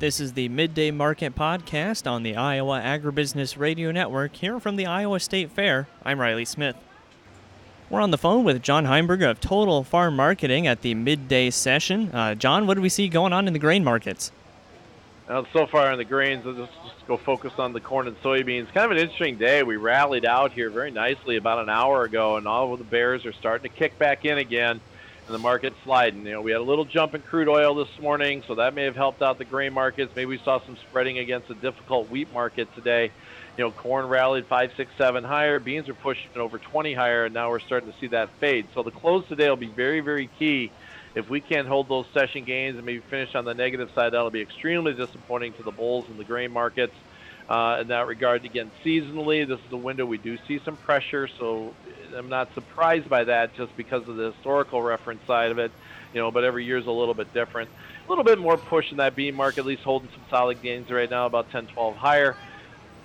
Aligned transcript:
This 0.00 0.20
is 0.20 0.34
the 0.34 0.48
Midday 0.48 0.92
Market 0.92 1.34
Podcast 1.34 2.08
on 2.08 2.22
the 2.22 2.36
Iowa 2.36 2.80
Agribusiness 2.80 3.58
Radio 3.58 3.90
Network 3.90 4.36
here 4.36 4.60
from 4.60 4.76
the 4.76 4.86
Iowa 4.86 5.18
State 5.18 5.50
Fair. 5.50 5.88
I'm 6.04 6.20
Riley 6.20 6.44
Smith. 6.44 6.76
We're 7.90 8.00
on 8.00 8.12
the 8.12 8.18
phone 8.18 8.44
with 8.44 8.62
John 8.62 8.84
Heinberg 8.84 9.28
of 9.28 9.40
Total 9.40 9.82
Farm 9.82 10.14
Marketing 10.14 10.68
at 10.68 10.82
the 10.82 10.94
midday 10.94 11.50
session. 11.50 12.12
Uh, 12.12 12.36
John, 12.36 12.68
what 12.68 12.74
do 12.74 12.80
we 12.80 12.88
see 12.88 13.08
going 13.08 13.32
on 13.32 13.48
in 13.48 13.54
the 13.54 13.58
grain 13.58 13.82
markets? 13.82 14.30
Well, 15.28 15.48
so 15.52 15.66
far 15.66 15.90
in 15.90 15.98
the 15.98 16.04
grains, 16.04 16.44
let's 16.46 16.58
just 16.58 17.06
go 17.08 17.16
focus 17.16 17.54
on 17.58 17.72
the 17.72 17.80
corn 17.80 18.06
and 18.06 18.16
soybeans. 18.22 18.72
Kind 18.72 18.84
of 18.84 18.92
an 18.92 18.98
interesting 18.98 19.36
day. 19.36 19.64
We 19.64 19.78
rallied 19.78 20.24
out 20.24 20.52
here 20.52 20.70
very 20.70 20.92
nicely 20.92 21.38
about 21.38 21.58
an 21.58 21.68
hour 21.68 22.04
ago, 22.04 22.36
and 22.36 22.46
all 22.46 22.72
of 22.72 22.78
the 22.78 22.84
bears 22.84 23.26
are 23.26 23.32
starting 23.32 23.68
to 23.68 23.76
kick 23.76 23.98
back 23.98 24.24
in 24.24 24.38
again, 24.38 24.80
and 25.28 25.34
the 25.34 25.38
market's 25.38 25.76
sliding. 25.84 26.24
You 26.24 26.32
know, 26.32 26.40
we 26.40 26.52
had 26.52 26.60
a 26.60 26.64
little 26.64 26.86
jump 26.86 27.14
in 27.14 27.20
crude 27.20 27.48
oil 27.48 27.74
this 27.74 28.00
morning, 28.00 28.42
so 28.46 28.54
that 28.54 28.74
may 28.74 28.84
have 28.84 28.96
helped 28.96 29.20
out 29.20 29.36
the 29.36 29.44
grain 29.44 29.74
markets. 29.74 30.10
Maybe 30.16 30.26
we 30.26 30.40
saw 30.42 30.58
some 30.64 30.76
spreading 30.88 31.18
against 31.18 31.50
a 31.50 31.54
difficult 31.54 32.08
wheat 32.08 32.32
market 32.32 32.74
today. 32.74 33.12
You 33.58 33.64
know, 33.64 33.70
corn 33.70 34.06
rallied 34.06 34.46
five, 34.48 34.70
six, 34.76 34.90
seven 34.96 35.24
higher. 35.24 35.60
Beans 35.60 35.86
are 35.90 35.94
pushing 35.94 36.30
over 36.36 36.58
20 36.58 36.94
higher, 36.94 37.26
and 37.26 37.34
now 37.34 37.50
we're 37.50 37.60
starting 37.60 37.92
to 37.92 37.98
see 38.00 38.06
that 38.08 38.30
fade. 38.40 38.68
So 38.72 38.82
the 38.82 38.90
close 38.90 39.28
today 39.28 39.50
will 39.50 39.56
be 39.56 39.72
very, 39.76 40.00
very 40.00 40.30
key 40.38 40.72
if 41.14 41.28
we 41.28 41.40
can't 41.40 41.66
hold 41.66 41.88
those 41.88 42.06
session 42.14 42.44
gains 42.44 42.76
and 42.76 42.86
maybe 42.86 43.02
finish 43.10 43.34
on 43.34 43.44
the 43.44 43.54
negative 43.54 43.88
side, 43.94 44.12
that'll 44.12 44.30
be 44.30 44.40
extremely 44.40 44.94
disappointing 44.94 45.54
to 45.54 45.62
the 45.62 45.72
bulls 45.72 46.06
in 46.08 46.16
the 46.16 46.24
grain 46.24 46.52
markets. 46.52 46.94
Uh, 47.48 47.78
in 47.80 47.88
that 47.88 48.06
regard, 48.06 48.44
again, 48.44 48.70
seasonally, 48.84 49.48
this 49.48 49.58
is 49.66 49.72
a 49.72 49.76
window 49.76 50.04
we 50.04 50.18
do 50.18 50.36
see 50.46 50.60
some 50.66 50.76
pressure, 50.76 51.26
so 51.38 51.72
I'm 52.14 52.28
not 52.28 52.48
surprised 52.54 53.08
by 53.08 53.24
that 53.24 53.56
just 53.56 53.74
because 53.76 54.06
of 54.06 54.16
the 54.16 54.32
historical 54.32 54.82
reference 54.82 55.20
side 55.26 55.50
of 55.50 55.58
it, 55.58 55.72
you 56.12 56.20
know. 56.20 56.30
But 56.30 56.44
every 56.44 56.66
year 56.66 56.76
is 56.76 56.86
a 56.86 56.90
little 56.90 57.14
bit 57.14 57.32
different. 57.32 57.70
A 58.06 58.10
little 58.10 58.24
bit 58.24 58.38
more 58.38 58.58
push 58.58 58.84
in 58.90 58.98
that 58.98 59.16
bean 59.16 59.34
market, 59.34 59.60
at 59.60 59.66
least 59.66 59.82
holding 59.82 60.10
some 60.12 60.24
solid 60.28 60.62
gains 60.62 60.90
right 60.90 61.08
now, 61.08 61.24
about 61.24 61.50
10, 61.50 61.68
12 61.74 61.96
higher 61.96 62.36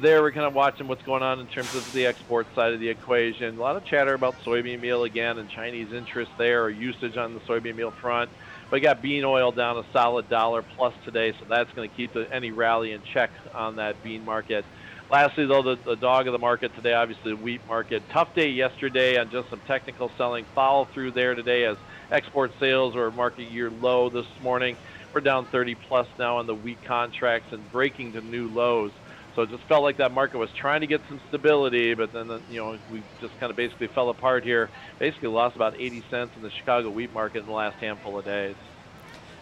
there 0.02 0.22
we're 0.22 0.32
kind 0.32 0.46
of 0.46 0.54
watching 0.54 0.88
what's 0.88 1.04
going 1.04 1.22
on 1.22 1.40
in 1.40 1.48
terms 1.48 1.74
of 1.76 1.84
the 1.94 2.06
export 2.06 2.48
side 2.56 2.74
of 2.74 2.80
the 2.80 2.90
equation. 2.90 3.58
A 3.58 3.62
lot 3.62 3.76
of 3.76 3.86
chatter 3.86 4.14
about 4.14 4.36
soybean 4.46 4.82
meal 4.82 5.04
again 5.04 5.38
and 5.38 5.50
Chinese 5.50 5.94
interest 5.94 6.32
there 6.38 6.64
or 6.64 6.70
usage 6.70 7.16
on 7.16 7.34
the 7.34 7.40
soybean 7.42 7.76
meal 7.76 7.94
front. 8.02 8.30
But 8.74 8.82
got 8.82 9.04
bean 9.04 9.24
oil 9.24 9.52
down 9.52 9.78
a 9.78 9.84
solid 9.94 10.28
dollar 10.30 10.64
plus 10.64 10.96
today, 11.06 11.32
so 11.40 11.46
that's 11.48 11.72
going 11.74 11.88
to 11.88 11.96
keep 11.96 12.12
the, 12.12 12.26
any 12.34 12.50
rally 12.50 12.94
in 12.94 13.04
check 13.14 13.30
on 13.54 13.76
that 13.76 14.02
bean 14.02 14.26
market. 14.26 14.66
Lastly, 15.12 15.46
though, 15.46 15.62
the, 15.62 15.76
the 15.86 15.96
dog 15.96 16.26
of 16.26 16.32
the 16.32 16.40
market 16.40 16.74
today, 16.74 16.94
obviously 16.94 17.34
the 17.34 17.38
wheat 17.38 17.62
market. 17.68 18.02
Tough 18.12 18.30
day 18.34 18.50
yesterday 18.50 19.20
on 19.20 19.30
just 19.30 19.48
some 19.52 19.62
technical 19.68 20.12
selling. 20.18 20.48
Follow 20.56 20.90
through 20.92 21.12
there 21.12 21.36
today 21.36 21.66
as 21.66 21.78
export 22.10 22.50
sales 22.60 22.96
are 22.96 23.12
market 23.12 23.44
year 23.44 23.70
low 23.70 24.10
this 24.10 24.26
morning. 24.42 24.76
We're 25.14 25.22
down 25.22 25.46
30 25.52 25.76
plus 25.88 26.08
now 26.18 26.38
on 26.38 26.48
the 26.48 26.56
wheat 26.56 26.80
contracts 26.84 27.50
and 27.52 27.70
breaking 27.70 28.14
to 28.14 28.22
new 28.22 28.52
lows. 28.52 28.92
So 29.36 29.42
it 29.42 29.50
just 29.50 29.64
felt 29.64 29.84
like 29.84 29.98
that 29.98 30.12
market 30.12 30.38
was 30.38 30.52
trying 30.52 30.82
to 30.82 30.88
get 30.88 31.02
some 31.08 31.20
stability, 31.30 31.94
but 31.96 32.14
then 32.14 32.30
you 32.50 32.62
know 32.62 32.78
we 32.92 33.02
just 33.20 33.38
kind 33.40 33.50
of 33.50 33.56
basically 33.56 33.88
fell 33.88 34.10
apart 34.10 34.44
here. 34.44 34.70
Basically 35.00 35.30
lost 35.30 35.56
about 35.56 35.76
80 35.80 36.04
cents 36.10 36.32
in 36.36 36.44
the 36.44 36.52
Chicago 36.52 36.90
wheat 36.90 37.14
market 37.14 37.40
in 37.40 37.46
the 37.48 37.52
last 37.52 37.76
handful 37.78 38.18
of 38.20 38.26
days. 38.26 38.56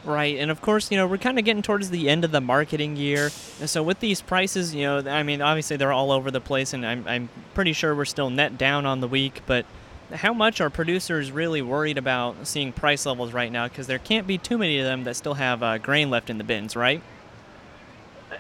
Right, 0.04 0.38
and 0.38 0.50
of 0.50 0.62
course, 0.62 0.90
you 0.90 0.98
know, 0.98 1.06
we're 1.06 1.20
kind 1.20 1.38
of 1.38 1.46
getting 1.46 1.62
towards 1.62 1.92
the 1.92 2.10
end 2.10 2.26
of 2.26 2.32
the 2.32 2.42
marketing 2.42 2.96
year. 2.96 3.30
And 3.60 3.70
so 3.70 3.84
with 3.84 4.00
these 4.00 4.20
prices, 4.20 4.74
you 4.74 4.82
know, 4.84 4.98
I 5.08 5.22
mean, 5.22 5.44
obviously 5.44 5.78
they're 5.78 5.92
all 5.92 6.12
over 6.12 6.32
the 6.32 6.42
place, 6.42 6.74
and 6.74 6.84
I'm, 6.84 7.08
I'm 7.08 7.30
pretty 7.54 7.74
sure 7.74 7.94
we're 7.94 8.06
still 8.06 8.32
net 8.32 8.58
down 8.58 8.88
on 8.88 9.00
the 9.00 9.08
week, 9.08 9.42
but 9.46 9.68
how 10.12 10.34
much 10.34 10.60
are 10.60 10.72
producers 10.72 11.32
really 11.32 11.62
worried 11.62 12.00
about 12.00 12.48
seeing 12.48 12.72
price 12.74 13.06
levels 13.06 13.32
right 13.32 13.52
now? 13.52 13.68
Because 13.68 13.86
there 13.86 14.00
can't 14.00 14.26
be 14.26 14.40
too 14.40 14.58
many 14.58 14.80
of 14.80 14.86
them 14.86 15.04
that 15.04 15.16
still 15.16 15.36
have 15.36 15.62
uh, 15.62 15.78
grain 15.78 16.10
left 16.10 16.32
in 16.32 16.40
the 16.40 16.44
bins, 16.44 16.76
right? 16.76 17.04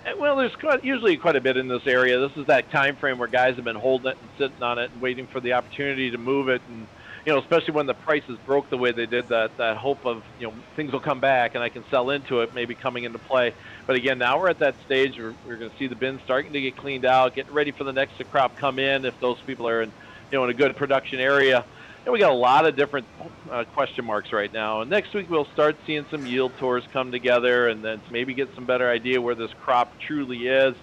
Uh, 0.06 0.12
well, 0.20 0.36
there's 0.36 0.56
quite, 0.56 0.84
usually 0.84 1.18
quite 1.18 1.36
a 1.36 1.42
bit 1.42 1.58
in 1.58 1.68
this 1.68 1.86
area. 1.86 2.20
This 2.20 2.36
is 2.38 2.48
that 2.48 2.72
time 2.72 2.96
frame 2.98 3.18
where 3.18 3.28
guys 3.28 3.56
have 3.56 3.66
been 3.66 3.76
holding 3.76 4.12
it 4.12 4.18
and 4.22 4.30
sitting 4.38 4.64
on 4.64 4.80
it 4.80 4.92
and 4.92 5.02
waiting 5.02 5.28
for 5.28 5.40
the 5.40 5.54
opportunity 5.54 6.10
to 6.12 6.18
move 6.18 6.50
it, 6.50 6.62
and 6.68 6.88
you 7.26 7.34
know, 7.34 7.40
especially 7.40 7.74
when 7.76 7.86
the 7.86 7.94
prices 7.94 8.40
broke 8.46 8.70
the 8.70 8.78
way 8.78 8.92
they 8.92 9.06
did, 9.06 9.30
that 9.30 9.52
that 9.58 9.78
hope 9.78 10.06
of 10.06 10.24
you 10.40 10.48
know 10.48 10.54
things 10.76 10.92
will 10.92 11.02
come 11.02 11.20
back 11.20 11.54
and 11.54 11.64
I 11.64 11.70
can 11.70 11.84
sell 11.92 12.10
into 12.10 12.42
it, 12.42 12.54
maybe 12.54 12.74
coming 12.74 13.04
into 13.04 13.20
play. 13.20 13.54
But 13.86 13.96
again, 13.96 14.18
now 14.18 14.40
we're 14.40 14.50
at 14.50 14.60
that 14.60 14.76
stage 14.84 15.18
where 15.18 15.36
we're 15.46 15.58
going 15.58 15.70
to 15.70 15.78
see 15.78 15.88
the 15.88 15.96
bins 15.96 16.22
starting 16.24 16.54
to 16.54 16.62
get 16.62 16.78
cleaned 16.78 17.06
out, 17.06 17.36
getting 17.36 17.54
ready 17.54 17.72
for 17.72 17.84
the 17.84 17.94
next 17.94 18.22
crop 18.30 18.58
come 18.58 18.80
in 18.80 19.06
if 19.06 19.20
those 19.20 19.38
people 19.46 19.68
are 19.68 19.84
in 19.84 19.94
you 20.32 20.38
know 20.38 20.46
in 20.46 20.50
a 20.50 20.54
good 20.54 20.76
production 20.76 21.20
area 21.20 21.66
we 22.10 22.20
got 22.20 22.32
a 22.32 22.36
lot 22.36 22.66
of 22.66 22.76
different 22.76 23.08
uh, 23.52 23.64
question 23.74 24.06
marks 24.06 24.32
right 24.34 24.52
now. 24.52 24.82
And 24.82 24.90
next 24.90 25.14
week 25.14 25.30
we'll 25.30 25.48
start 25.54 25.76
seeing 25.86 26.06
some 26.10 26.26
yield 26.26 26.58
tours 26.58 26.84
come 26.92 27.12
together, 27.12 27.68
and 27.68 27.84
then 27.84 28.02
maybe 28.10 28.34
get 28.34 28.50
some 28.56 28.66
better 28.66 28.90
idea 28.90 29.22
where 29.22 29.36
this 29.36 29.52
crop 29.64 29.94
truly 30.08 30.48
is. 30.48 30.76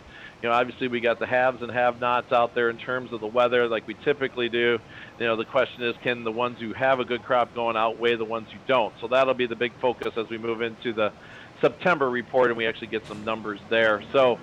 You 0.43 0.49
know, 0.49 0.55
obviously 0.55 0.87
we 0.87 1.01
got 1.01 1.19
the 1.19 1.27
haves 1.27 1.61
and 1.63 1.71
have-nots 1.73 2.31
out 2.31 2.55
there 2.55 2.71
in 2.71 2.79
terms 2.79 3.13
of 3.13 3.21
the 3.21 3.27
weather, 3.27 3.67
like 3.67 3.89
we 3.89 3.95
typically 4.05 4.49
do. 4.49 4.79
You 5.19 5.27
know, 5.27 5.37
the 5.37 5.45
question 5.45 5.83
is, 5.83 5.97
can 6.05 6.23
the 6.23 6.31
ones 6.31 6.59
who 6.61 6.73
have 6.75 7.01
a 7.01 7.05
good 7.05 7.25
crop 7.25 7.53
going 7.55 7.77
outweigh 7.77 8.15
the 8.15 8.25
ones 8.25 8.47
who 8.53 8.59
don't? 8.69 8.95
So 9.01 9.09
that'll 9.09 9.35
be 9.35 9.49
the 9.49 9.57
big 9.57 9.73
focus 9.81 10.13
as 10.17 10.29
we 10.31 10.39
move 10.39 10.63
into 10.63 10.93
the 10.93 11.13
September 11.61 12.09
report, 12.09 12.51
and 12.51 12.57
we 12.57 12.69
actually 12.69 12.87
get 12.87 13.03
some 13.09 13.25
numbers 13.25 13.59
there. 13.69 14.01
So 14.13 14.39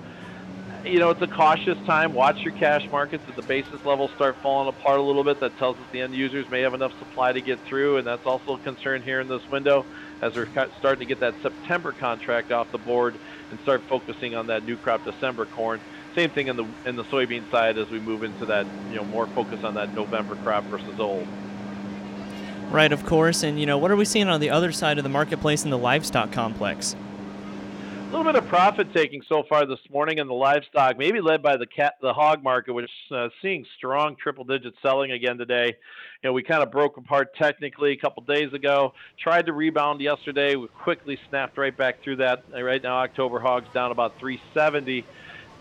you 0.85 0.99
know, 0.99 1.09
it's 1.09 1.21
a 1.21 1.27
cautious 1.27 1.77
time. 1.85 2.13
Watch 2.13 2.41
your 2.41 2.53
cash 2.53 2.89
markets. 2.91 3.23
If 3.27 3.35
the 3.35 3.41
basis 3.41 3.83
levels 3.85 4.11
start 4.11 4.35
falling 4.41 4.69
apart 4.69 4.99
a 4.99 5.01
little 5.01 5.23
bit, 5.23 5.39
that 5.39 5.57
tells 5.57 5.77
us 5.77 5.83
the 5.91 6.01
end 6.01 6.13
users 6.13 6.49
may 6.49 6.61
have 6.61 6.73
enough 6.73 6.97
supply 6.99 7.33
to 7.33 7.41
get 7.41 7.59
through, 7.65 7.97
and 7.97 8.07
that's 8.07 8.25
also 8.25 8.55
a 8.55 8.59
concern 8.59 9.01
here 9.01 9.19
in 9.19 9.27
this 9.27 9.41
window 9.49 9.85
as 10.21 10.35
we're 10.35 10.47
starting 10.79 10.99
to 10.99 11.05
get 11.05 11.19
that 11.19 11.33
September 11.41 11.91
contract 11.91 12.51
off 12.51 12.71
the 12.71 12.77
board 12.77 13.15
and 13.49 13.59
start 13.61 13.81
focusing 13.89 14.35
on 14.35 14.47
that 14.47 14.63
new 14.65 14.77
crop 14.77 15.03
December 15.03 15.45
corn. 15.45 15.79
Same 16.13 16.29
thing 16.29 16.47
in 16.47 16.55
the 16.55 16.65
in 16.85 16.95
the 16.95 17.03
soybean 17.05 17.49
side 17.51 17.77
as 17.77 17.89
we 17.89 17.99
move 17.99 18.23
into 18.23 18.45
that, 18.45 18.65
you 18.89 18.95
know, 18.95 19.03
more 19.05 19.27
focus 19.27 19.63
on 19.63 19.73
that 19.73 19.93
November 19.93 20.35
crop 20.37 20.63
versus 20.65 20.99
old. 20.99 21.27
Right, 22.69 22.91
of 22.91 23.05
course. 23.05 23.43
And 23.43 23.59
you 23.59 23.65
know, 23.65 23.77
what 23.77 23.91
are 23.91 23.95
we 23.95 24.05
seeing 24.05 24.27
on 24.27 24.39
the 24.39 24.49
other 24.49 24.71
side 24.71 24.97
of 24.97 25.03
the 25.03 25.09
marketplace 25.09 25.63
in 25.65 25.71
the 25.71 25.77
livestock 25.77 26.31
complex? 26.31 26.95
Little 28.15 28.31
bit 28.31 28.41
of 28.41 28.47
profit 28.47 28.93
taking 28.93 29.21
so 29.27 29.43
far 29.43 29.65
this 29.65 29.81
morning 29.91 30.19
in 30.19 30.27
the 30.27 30.33
livestock, 30.33 30.97
maybe 30.97 31.19
led 31.19 31.43
by 31.43 31.57
the 31.57 31.65
cat, 31.65 31.95
the 32.01 32.13
hog 32.13 32.41
market, 32.41 32.71
which 32.71 32.89
uh, 33.11 33.27
seeing 33.41 33.65
strong 33.75 34.15
triple-digit 34.15 34.73
selling 34.81 35.11
again 35.11 35.37
today. 35.37 35.75
You 36.23 36.29
know, 36.29 36.31
we 36.31 36.41
kind 36.41 36.63
of 36.63 36.71
broke 36.71 36.95
apart 36.95 37.35
technically 37.35 37.91
a 37.91 37.97
couple 37.97 38.23
days 38.23 38.53
ago. 38.53 38.93
Tried 39.21 39.47
to 39.47 39.51
rebound 39.51 39.99
yesterday. 39.99 40.55
We 40.55 40.69
quickly 40.69 41.19
snapped 41.27 41.57
right 41.57 41.75
back 41.75 42.01
through 42.05 42.15
that. 42.15 42.45
Right 42.53 42.81
now, 42.81 42.99
October 42.99 43.41
hogs 43.41 43.67
down 43.73 43.91
about 43.91 44.17
370 44.17 45.05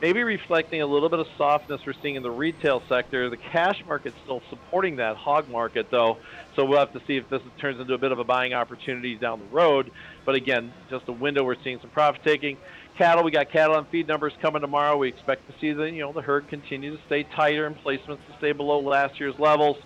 maybe 0.04 0.22
reflecting 0.22 0.82
a 0.82 0.86
little 0.86 1.08
bit 1.08 1.18
of 1.18 1.26
softness 1.38 1.80
we're 1.86 1.94
seeing 2.02 2.16
in 2.16 2.22
the 2.22 2.30
retail 2.30 2.82
sector. 2.90 3.30
The 3.30 3.38
cash 3.38 3.82
market's 3.88 4.18
still 4.22 4.42
supporting 4.50 4.96
that 4.96 5.16
hog 5.16 5.48
market, 5.48 5.90
though, 5.90 6.18
so 6.54 6.66
we'll 6.66 6.78
have 6.78 6.92
to 6.92 7.00
see 7.06 7.16
if 7.16 7.30
this 7.30 7.40
turns 7.58 7.80
into 7.80 7.94
a 7.94 7.96
bit 7.96 8.12
of 8.12 8.18
a 8.18 8.24
buying 8.24 8.52
opportunity 8.52 9.14
down 9.14 9.38
the 9.38 9.46
road. 9.46 9.90
But 10.26 10.34
again, 10.34 10.74
just 10.90 11.08
a 11.08 11.12
window 11.12 11.42
we're 11.42 11.56
seeing 11.64 11.80
some 11.80 11.88
profit 11.88 12.22
taking. 12.22 12.58
Cattle, 12.98 13.24
we 13.24 13.30
got 13.30 13.48
cattle 13.48 13.78
and 13.78 13.88
feed 13.88 14.06
numbers 14.06 14.34
coming 14.42 14.60
tomorrow. 14.60 14.98
We 14.98 15.08
expect 15.08 15.50
to 15.50 15.58
see 15.58 15.72
the 15.72 15.84
you 15.84 16.02
know 16.02 16.12
the 16.12 16.20
herd 16.20 16.48
continue 16.48 16.94
to 16.94 17.02
stay 17.06 17.22
tighter 17.22 17.64
and 17.66 17.74
placements 17.82 18.18
to 18.26 18.36
stay 18.36 18.52
below 18.52 18.80
last 18.80 19.18
year's 19.18 19.38
levels. 19.38 19.78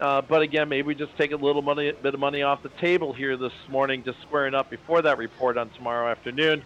Uh, 0.00 0.20
but 0.20 0.42
again, 0.42 0.68
maybe 0.68 0.88
we 0.88 0.94
just 0.96 1.16
take 1.16 1.30
a 1.30 1.36
little 1.36 1.62
money, 1.62 1.92
bit 1.92 2.14
of 2.14 2.18
money 2.18 2.42
off 2.42 2.64
the 2.64 2.70
table 2.80 3.12
here 3.12 3.36
this 3.36 3.52
morning, 3.68 4.02
just 4.02 4.20
squaring 4.22 4.54
up 4.54 4.68
before 4.68 5.02
that 5.02 5.16
report 5.16 5.56
on 5.56 5.70
tomorrow 5.70 6.10
afternoon 6.10 6.64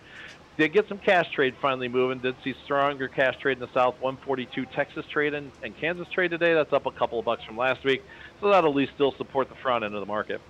did 0.57 0.73
get 0.73 0.89
some 0.89 0.99
cash 0.99 1.31
trade 1.33 1.55
finally 1.61 1.89
moving. 1.89 2.19
Did 2.19 2.37
see 2.45 2.55
stronger 2.65 3.09
cash 3.09 3.37
trade 3.39 3.59
in 3.59 3.61
the 3.61 3.73
South. 3.73 3.95
142 4.01 4.67
Texas 4.67 5.05
trade 5.11 5.35
and, 5.35 5.51
and 5.63 5.77
Kansas 5.77 6.09
trade 6.09 6.31
today. 6.31 6.55
That's 6.55 6.73
up 6.73 6.87
a 6.87 6.93
couple 6.93 7.19
of 7.19 7.25
bucks 7.25 7.45
from 7.45 7.57
last 7.57 7.85
week. 7.85 8.03
So 8.41 8.51
that'll 8.51 8.71
at 8.71 8.77
least 8.77 8.93
still 8.95 9.13
support 9.17 9.49
the 9.49 9.57
front 9.57 9.85
end 9.85 9.95
of 9.95 10.01
the 10.01 10.07
market. 10.07 10.41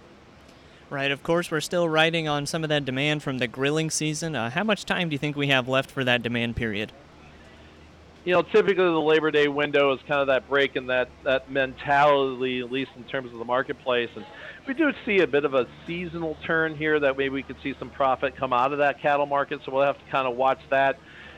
Right. 0.91 1.11
Of 1.11 1.23
course, 1.23 1.51
we're 1.51 1.61
still 1.61 1.89
riding 1.89 2.29
on 2.29 2.47
some 2.47 2.63
of 2.63 2.69
that 2.69 2.85
demand 2.85 3.23
from 3.23 3.39
the 3.39 3.49
grilling 3.49 3.91
season. 3.91 4.37
Uh, 4.37 4.51
how 4.51 4.63
much 4.63 4.85
time 4.85 5.09
do 5.09 5.15
you 5.15 5.19
think 5.19 5.37
we 5.37 5.49
have 5.49 5.69
left 5.69 5.91
for 5.91 6.05
that 6.05 6.23
demand 6.23 6.57
period? 6.57 6.93
You 8.25 8.33
know, 8.33 8.43
typically 8.43 8.85
the 8.85 8.91
Labor 8.91 9.31
Day 9.31 9.49
window 9.49 9.93
is 9.93 10.01
kind 10.09 10.21
of 10.21 10.29
that 10.29 10.49
break 10.49 10.77
in 10.77 10.87
that 10.87 11.09
that 11.25 11.51
mentality, 11.51 12.61
at 12.61 12.73
least 12.73 12.91
in 12.97 13.05
terms 13.05 13.33
of 13.33 13.39
the 13.39 13.45
marketplace. 13.45 14.09
And 14.17 14.25
we 14.67 14.73
do 14.73 14.93
see 15.05 15.21
a 15.21 15.27
bit 15.27 15.45
of 15.45 15.53
a 15.53 15.67
seasonal 15.87 16.37
turn 16.47 16.75
here 16.75 16.99
that 17.01 17.19
maybe 17.19 17.35
we 17.35 17.43
could 17.43 17.57
see 17.63 17.75
some 17.79 17.91
profit 17.91 18.35
come 18.37 18.53
out 18.53 18.73
of 18.73 18.79
that 18.79 19.01
cattle 19.01 19.27
market. 19.27 19.61
So 19.65 19.73
we'll 19.73 19.85
have 19.85 19.99
to 19.99 20.11
kind 20.11 20.27
of 20.27 20.37
watch 20.37 20.61
that. 20.71 20.97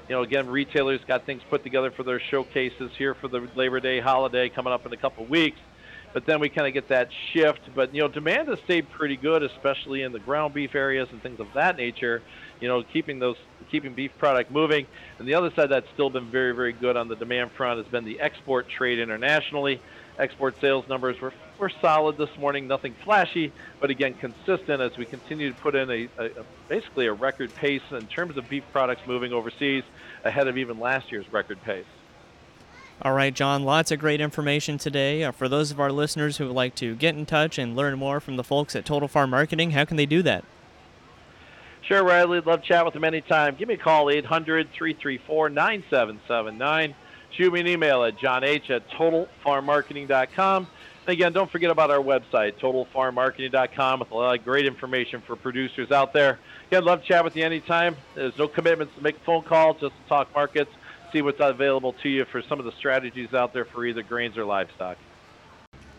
You 0.09 0.15
know, 0.15 0.23
again, 0.23 0.47
retailers 0.47 1.01
got 1.09 1.27
things 1.27 1.43
put 1.51 1.65
together 1.65 1.91
for 1.91 2.05
their 2.05 2.21
showcases 2.31 2.93
here 2.97 3.17
for 3.21 3.27
the 3.27 3.49
Labor 3.57 3.81
Day 3.81 3.99
holiday 3.99 4.49
coming 4.49 4.73
up 4.73 4.87
in 4.87 4.93
a 4.93 4.97
couple 4.97 5.25
of 5.25 5.31
weeks. 5.31 5.59
But 6.13 6.27
then 6.27 6.41
we 6.41 6.49
kind 6.49 6.67
of 6.67 6.73
get 6.73 6.89
that 6.89 7.09
shift. 7.33 7.61
But 7.75 7.95
you 7.95 8.01
know, 8.01 8.09
demand 8.09 8.49
has 8.49 8.59
stayed 8.65 8.89
pretty 8.91 9.17
good, 9.17 9.43
especially 9.43 10.03
in 10.03 10.13
the 10.13 10.19
ground 10.19 10.55
beef 10.55 10.75
areas 10.75 11.09
and 11.13 11.23
things 11.23 11.41
of 11.41 11.49
that 11.55 11.77
nature 11.77 12.23
you 12.61 12.69
know, 12.69 12.83
keeping 12.83 13.19
those 13.19 13.37
keeping 13.71 13.95
beef 13.95 14.11
product 14.19 14.51
moving. 14.51 14.87
And 15.19 15.29
the 15.29 15.35
other 15.35 15.51
side 15.55 15.71
that's 15.71 15.87
still 15.93 16.11
been 16.11 16.31
very, 16.31 16.53
very 16.53 16.73
good 16.73 16.97
on 16.97 17.09
the 17.09 17.17
demand 17.17 17.51
front 17.57 17.79
has 17.79 17.91
been 17.91 18.05
the 18.05 18.21
export 18.21 18.69
trade 18.69 18.99
internationally. 18.99 19.81
Export 20.19 20.59
sales 20.61 20.89
numbers 20.89 21.21
were, 21.21 21.35
were 21.59 21.71
solid 21.81 22.17
this 22.17 22.31
morning, 22.39 22.67
nothing 22.67 22.95
flashy, 23.05 23.53
but 23.81 23.91
again 23.91 24.15
consistent 24.15 24.81
as 24.81 24.97
we 24.97 25.05
continue 25.05 25.53
to 25.53 25.59
put 25.61 25.75
in 25.75 25.91
a, 25.91 26.09
a, 26.19 26.25
a, 26.25 26.45
basically 26.69 27.07
a 27.07 27.13
record 27.13 27.55
pace 27.55 27.83
in 27.91 28.07
terms 28.07 28.37
of 28.39 28.49
beef 28.49 28.65
products 28.73 29.03
moving 29.07 29.33
overseas 29.33 29.85
ahead 30.25 30.49
of 30.49 30.57
even 30.57 30.79
last 30.79 31.13
year's 31.13 31.31
record 31.33 31.61
pace. 31.63 31.85
All 33.03 33.13
right, 33.13 33.35
John, 33.35 33.63
lots 33.65 33.91
of 33.93 33.99
great 33.99 34.23
information 34.23 34.79
today. 34.79 35.23
Uh, 35.23 35.31
for 35.31 35.49
those 35.49 35.71
of 35.71 35.79
our 35.79 35.93
listeners 35.93 36.39
who 36.39 36.47
would 36.47 36.55
like 36.55 36.75
to 36.77 36.95
get 36.95 37.15
in 37.15 37.27
touch 37.27 37.59
and 37.59 37.77
learn 37.77 37.99
more 37.99 38.21
from 38.21 38.37
the 38.37 38.45
folks 38.45 38.75
at 38.75 38.87
Total 38.87 39.07
Farm 39.07 39.31
Marketing, 39.31 39.73
how 39.73 39.85
can 39.85 39.99
they 39.99 40.07
do 40.07 40.23
that? 40.23 40.45
Sure, 41.83 42.03
Riley. 42.03 42.41
Love 42.41 42.63
chat 42.63 42.85
with 42.85 42.95
them 42.95 43.05
anytime. 43.05 43.55
Give 43.55 43.69
me 43.69 43.75
a 43.75 43.79
call, 43.79 44.11
800 44.11 44.73
334 44.73 45.51
9779. 45.51 46.95
Shoot 47.33 47.53
me 47.53 47.61
an 47.61 47.69
email 47.69 48.03
at 48.03 48.19
johnh 48.19 48.43
at 48.71 48.89
totalfarmmarketing.com. 48.91 50.67
And 51.07 51.13
again, 51.13 51.33
don't 51.33 51.51
forget 51.51 51.71
about 51.71 51.91
our 51.91 52.03
website, 52.03 52.59
totalfarmmarketing.com, 52.59 54.01
with 54.01 54.11
a 54.11 54.15
lot 54.15 54.39
of 54.39 54.45
great 54.45 54.67
information 54.67 55.23
for 55.25 55.37
producers 55.37 55.93
out 55.93 56.13
there. 56.13 56.39
Again, 56.69 56.85
love 56.85 57.03
to 57.03 57.07
chat 57.07 57.23
with 57.23 57.37
you 57.37 57.45
anytime. 57.45 57.95
There's 58.15 58.37
no 58.39 58.49
commitments 58.49 58.95
to 58.97 59.03
make 59.03 59.17
a 59.17 59.21
phone 59.21 59.45
call, 59.45 59.75
just 59.75 59.95
to 59.95 60.09
talk 60.09 60.35
markets, 60.35 60.71
see 61.17 61.23
what's 61.23 61.41
available 61.41 61.95
to 61.95 62.11
you 62.11 62.27
for 62.27 62.43
some 62.43 62.59
of 62.59 62.67
the 62.67 62.73
strategies 62.73 63.33
out 63.33 63.55
there 63.55 63.65
for 63.65 63.87
either 63.87 64.03
grains 64.03 64.37
or 64.37 64.45
livestock. 64.45 64.99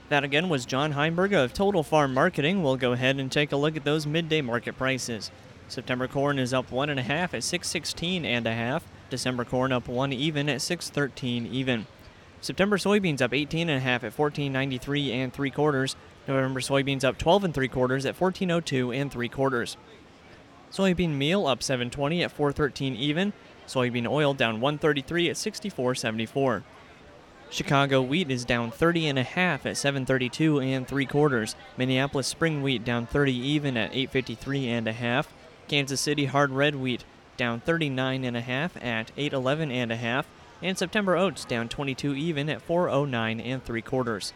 That 0.10 0.24
again 0.24 0.48
was 0.48 0.66
John 0.66 0.92
Heinberg 0.92 1.34
of 1.34 1.54
Total 1.54 1.82
Farm 1.82 2.14
Marketing. 2.14 2.62
We'll 2.62 2.78
go 2.78 2.92
ahead 2.92 3.18
and 3.18 3.32
take 3.32 3.52
a 3.52 3.58
look 3.58 3.76
at 3.76 3.84
those 3.84 4.06
midday 4.06 4.42
market 4.42 4.78
prices. 4.78 5.32
September 5.68 6.08
corn 6.08 6.38
is 6.38 6.54
up 6.54 6.72
one 6.72 6.90
and 6.90 7.00
a 7.00 7.04
half 7.04 7.34
at 7.34 7.44
616 7.44 8.26
and 8.26 8.46
a 8.46 8.54
half. 8.54 8.84
December 9.10 9.44
corn 9.44 9.72
up 9.72 9.88
one 9.88 10.14
even 10.14 10.48
at 10.50 10.62
613 10.62 11.48
even. 11.48 11.88
September 12.40 12.78
soybeans 12.78 13.22
up 13.22 13.34
18 13.34 13.70
and 13.70 13.78
a 13.78 13.82
half 13.82 14.04
at 14.04 14.18
1493 14.18 15.12
and 15.14 15.34
three 15.34 15.50
quarters. 15.50 15.96
November 16.28 16.60
soybeans 16.60 17.04
up 17.04 17.18
12 17.18 17.46
and 17.46 17.54
three 17.56 17.68
quarters 17.68 18.06
at 18.06 18.20
1402 18.20 18.92
and 18.92 19.12
three 19.12 19.30
quarters. 19.30 19.78
Soybean 20.72 21.16
meal 21.16 21.48
up 21.48 21.64
720 21.64 22.24
at 22.24 22.32
413 22.32 22.96
even. 22.96 23.34
Soybean 23.68 24.10
oil 24.10 24.34
down 24.34 24.60
133 24.60 25.30
at 25.30 25.36
64.74. 25.36 26.64
Chicago 27.50 28.02
wheat 28.02 28.30
is 28.30 28.44
down 28.44 28.72
30 28.72 29.08
and 29.08 29.20
a 29.20 29.24
half 29.24 29.66
at 29.66 29.78
732 29.78 30.60
and 30.60 30.88
three 30.88 31.06
quarters. 31.06 31.56
Minneapolis 31.78 32.28
spring 32.28 32.62
wheat 32.62 32.84
down 32.84 33.06
30 33.06 33.34
even 33.34 33.78
at 33.78 33.92
853 33.92 34.68
and 34.68 34.88
a 34.88 34.94
half. 34.94 35.34
Kansas 35.68 36.02
City 36.02 36.26
hard 36.26 36.52
red 36.52 36.76
wheat 36.76 37.04
down 37.38 37.60
39 37.62 38.24
and 38.24 38.36
a 38.36 38.42
half 38.42 38.76
at 38.78 39.12
811 39.16 39.72
and 39.72 39.92
a 39.92 39.96
half, 39.96 40.28
and 40.62 40.78
September 40.78 41.16
oats 41.16 41.46
down 41.46 41.70
22 41.70 42.16
even 42.16 42.50
at 42.50 42.62
409 42.62 43.40
and 43.40 43.64
three 43.64 43.82
quarters. 43.82 44.34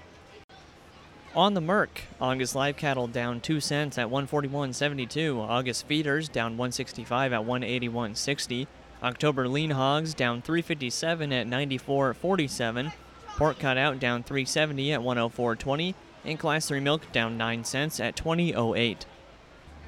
On 1.34 1.54
the 1.54 1.62
Merc, 1.62 2.02
August 2.20 2.56
live 2.56 2.76
cattle 2.76 3.08
down 3.08 3.40
2 3.40 3.60
cents 3.62 3.98
at 3.98 4.08
141.72, 4.10 5.38
August 5.40 5.88
feeders 5.88 6.28
down 6.28 6.58
165 6.58 7.34
at 7.34 7.42
181.60, 7.42 8.68
October 9.04 9.48
lean 9.48 9.72
hogs 9.72 10.14
down 10.14 10.42
357 10.42 11.34
at 11.34 11.48
94.47, 11.48 12.94
pork 13.38 13.60
cutout 13.60 14.00
down 14.00 14.24
370 14.24 14.94
at 14.94 15.02
104.20, 15.02 15.96
and 16.26 16.40
class 16.40 16.68
3 16.68 16.80
milk 16.80 17.12
down 17.12 17.38
9 17.38 17.64
cents 17.64 18.00
at 18.00 18.16
20.08. 18.16 19.06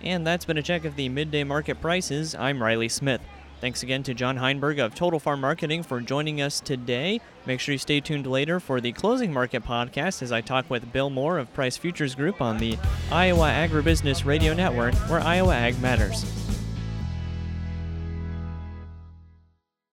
And 0.01 0.25
that's 0.25 0.45
been 0.45 0.57
a 0.57 0.63
check 0.63 0.83
of 0.83 0.95
the 0.95 1.09
midday 1.09 1.43
market 1.43 1.79
prices. 1.79 2.35
I'm 2.35 2.61
Riley 2.61 2.89
Smith. 2.89 3.21
Thanks 3.61 3.81
again 3.81 4.03
to 4.03 4.13
John 4.13 4.35
Heinberg 4.35 4.77
of 4.79 4.93
Total 4.93 5.21
Farm 5.21 5.39
Marketing 5.39 5.83
for 5.83 6.01
joining 6.01 6.41
us 6.41 6.59
today. 6.59 7.21
Make 7.45 7.61
sure 7.61 7.71
you 7.71 7.77
stay 7.79 8.01
tuned 8.01 8.27
later 8.27 8.59
for 8.59 8.81
the 8.81 8.91
Closing 8.91 9.31
Market 9.31 9.63
podcast 9.63 10.21
as 10.21 10.33
I 10.33 10.41
talk 10.41 10.69
with 10.69 10.91
Bill 10.91 11.09
Moore 11.09 11.37
of 11.37 11.53
Price 11.53 11.77
Futures 11.77 12.13
Group 12.13 12.41
on 12.41 12.57
the 12.57 12.77
Iowa 13.09 13.47
Agribusiness 13.47 14.25
Radio 14.25 14.53
Network, 14.53 14.95
where 15.09 15.21
Iowa 15.21 15.55
Ag 15.55 15.79
matters. 15.81 16.42